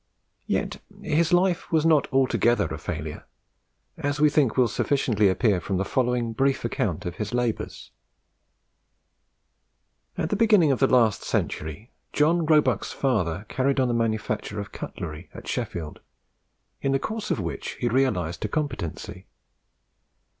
[0.47, 3.27] Yet his life was not altogether a failure,
[3.99, 7.91] as we think will sufficiently appear from the following brief account of his labours:
[10.17, 15.29] At the beginning of last century, John Roebuck's father carried on the manufacture of cutlery
[15.35, 15.99] at Sheffield,
[16.81, 19.27] in the course of which he realized a competency.